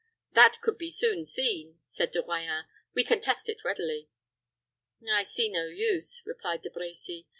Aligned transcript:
"That 0.33 0.57
could 0.63 0.79
be 0.79 0.89
soon 0.89 1.25
seen," 1.25 1.77
said 1.87 2.09
De 2.11 2.23
Royans. 2.23 2.63
"We 2.95 3.03
can 3.03 3.21
test 3.21 3.47
it 3.49 3.63
readily." 3.63 4.09
"I 5.07 5.23
see 5.25 5.47
no 5.47 5.67
use," 5.67 6.23
replied 6.25 6.63
De 6.63 6.71
Brecy. 6.71 7.27